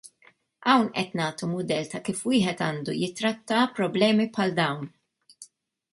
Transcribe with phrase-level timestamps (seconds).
[0.69, 4.93] Hawn qed nagħtu mudell ta' kif wieħed għandu jitratta problemi bħal dawn.